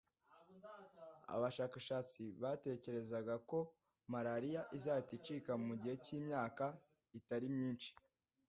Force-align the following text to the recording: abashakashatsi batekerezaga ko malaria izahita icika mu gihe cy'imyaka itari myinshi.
abashakashatsi 1.33 2.21
batekerezaga 2.41 3.35
ko 3.49 3.59
malaria 4.11 4.61
izahita 4.77 5.11
icika 5.19 5.51
mu 5.65 5.73
gihe 5.81 5.95
cy'imyaka 6.05 6.65
itari 7.19 7.47
myinshi. 7.55 7.91